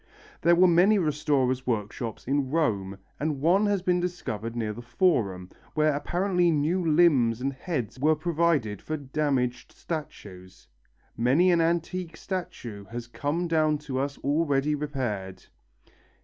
There 0.41 0.55
were 0.55 0.65
many 0.67 0.97
restorers' 0.97 1.67
workshops 1.67 2.25
in 2.27 2.49
Rome, 2.49 2.97
and 3.19 3.39
one 3.39 3.67
has 3.67 3.83
been 3.83 3.99
discovered 3.99 4.55
near 4.55 4.73
the 4.73 4.81
Forum, 4.81 5.51
where 5.75 5.93
apparently 5.93 6.49
new 6.49 6.83
limbs 6.83 7.39
and 7.39 7.53
heads 7.53 7.99
were 7.99 8.15
provided 8.15 8.81
for 8.81 8.97
damaged 8.97 9.71
statues. 9.73 10.67
Many 11.15 11.51
an 11.51 11.61
antique 11.61 12.17
statue 12.17 12.85
has 12.85 13.05
come 13.05 13.47
down 13.47 13.77
to 13.77 13.99
us 13.99 14.17
already 14.23 14.73
repaired. 14.73 15.43